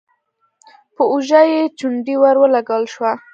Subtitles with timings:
[0.95, 3.11] په اوږه يې چونډۍ ور ولګول شوه: